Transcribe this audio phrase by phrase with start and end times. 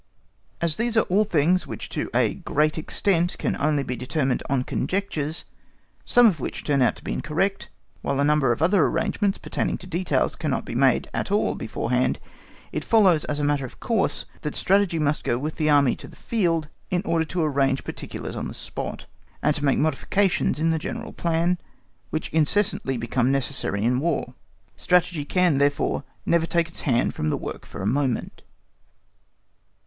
[0.61, 4.63] As these are all things which to a great extent can only be determined on
[4.63, 5.45] conjectures
[6.05, 7.69] some of which turn out incorrect,
[8.01, 12.17] while a number of other arrangements pertaining to details cannot be made at all beforehand,
[12.71, 16.07] it follows, as a matter of course, that Strategy must go with the Army to
[16.07, 19.05] the field in order to arrange particulars on the spot,
[19.43, 21.59] and to make the modifications in the general plan,
[22.09, 24.33] which incessantly become necessary in War.
[24.75, 28.41] Strategy can therefore never take its hand from the work for a moment.